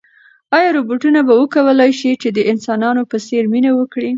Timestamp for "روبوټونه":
0.77-1.19